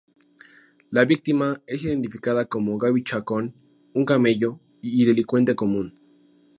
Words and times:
La 0.89 1.05
víctima 1.05 1.61
es 1.67 1.83
identificada 1.83 2.45
como 2.45 2.79
Gabi 2.79 3.03
Chacón, 3.03 3.53
un 3.93 4.03
camello 4.03 4.59
y 4.81 5.05
delincuente 5.05 5.53
común. 5.55 5.95